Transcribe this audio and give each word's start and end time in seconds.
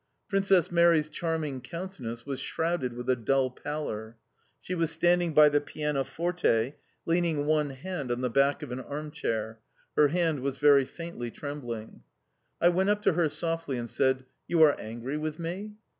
Princess 0.27 0.71
Mary's 0.71 1.09
charming 1.09 1.61
countenance 1.61 2.25
was 2.25 2.39
shrouded 2.39 2.93
with 2.93 3.07
a 3.07 3.15
dull 3.15 3.51
pallor. 3.51 4.17
She 4.59 4.73
was 4.73 4.89
standing 4.89 5.31
by 5.31 5.47
the 5.49 5.61
pianoforte, 5.61 6.73
leaning 7.05 7.45
one 7.45 7.69
hand 7.69 8.11
on 8.11 8.21
the 8.21 8.29
back 8.31 8.63
of 8.63 8.71
an 8.71 8.79
arm 8.79 9.11
chair; 9.11 9.59
her 9.95 10.07
hand 10.07 10.39
was 10.39 10.57
very 10.57 10.85
faintly 10.85 11.29
trembling. 11.29 12.01
I 12.59 12.69
went 12.69 12.89
up 12.89 13.03
to 13.03 13.13
her 13.13 13.29
softly 13.29 13.77
and 13.77 13.87
said: 13.87 14.25
"You 14.47 14.63
are 14.63 14.75
angry 14.79 15.17
with 15.19 15.37
me?"... 15.37 15.73